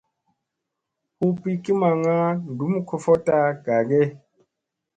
[1.17, 2.15] Hu pikki maŋga
[2.57, 4.01] ɗum kofoɗta gage?